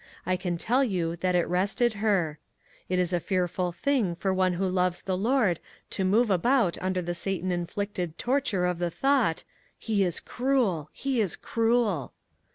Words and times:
I 0.25 0.35
can 0.35 0.57
tell 0.57 0.83
you 0.83 1.15
that 1.17 1.35
it 1.35 1.47
rested 1.47 1.93
her. 2.01 2.39
It 2.89 2.97
is 2.97 3.13
a 3.13 3.19
fearful 3.19 3.71
thing 3.71 4.15
for 4.15 4.33
one 4.33 4.53
who 4.53 4.67
loves 4.67 5.03
the 5.03 5.15
Lord 5.15 5.59
to 5.91 6.03
move 6.03 6.31
about 6.31 6.75
under 6.81 7.03
the 7.03 7.13
Satan 7.13 7.51
inflicted 7.51 8.17
torture 8.17 8.65
of 8.65 8.79
the 8.79 8.89
thought:" 8.89 9.43
He 9.77 10.01
is 10.03 10.19
cruel! 10.19 10.89
He 10.91 11.19
is 11.21 11.35
cruel 11.35 12.13